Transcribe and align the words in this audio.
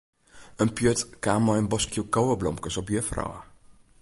It 0.63 0.71
pjut 0.79 0.99
kaam 1.23 1.41
mei 1.45 1.59
in 1.61 1.69
boskje 1.73 2.03
koweblomkes 2.17 2.79
op 2.83 2.91
juffer 2.97 3.19
ôf. 3.27 3.39